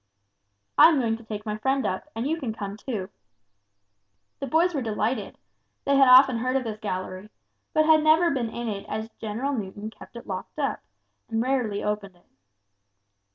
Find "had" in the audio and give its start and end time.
5.95-6.07, 7.85-8.01